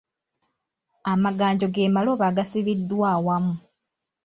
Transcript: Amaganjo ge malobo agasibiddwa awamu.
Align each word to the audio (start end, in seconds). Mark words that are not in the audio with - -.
Amaganjo 1.11 1.67
ge 1.75 1.93
malobo 1.95 2.23
agasibiddwa 2.29 3.07
awamu. 3.15 3.55